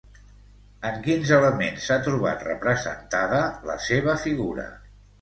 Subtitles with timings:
[0.89, 4.71] En quins elements s'ha trobat representada la seva figura?